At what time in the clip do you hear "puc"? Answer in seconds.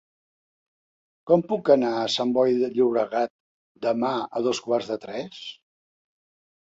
1.49-1.67